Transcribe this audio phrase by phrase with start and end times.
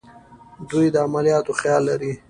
[0.69, 2.11] دوی د عملیاتو خیال لري.